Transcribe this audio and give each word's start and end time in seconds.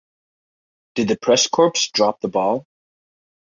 Did 0.95 1.09
the 1.09 1.15
press 1.19 1.47
corps 1.47 1.91
drop 1.93 2.21
the 2.21 2.27
ball? 2.27 2.65